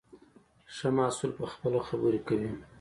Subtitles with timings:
[0.75, 2.51] ښه محصول پخپله خبرې کوي.